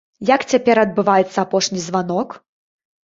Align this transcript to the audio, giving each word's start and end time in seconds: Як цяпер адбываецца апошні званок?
Як 0.35 0.41
цяпер 0.53 0.81
адбываецца 0.85 1.37
апошні 1.45 1.79
званок? 1.87 2.29